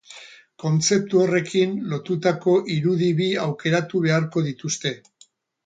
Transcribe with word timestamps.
kontzeptu 0.61 1.21
horrekin 1.23 1.75
lotutako 1.91 2.57
irudi 2.77 3.13
bi 3.21 3.29
aukeratu 3.45 4.05
beharko 4.09 4.47
dituzte. 4.51 4.97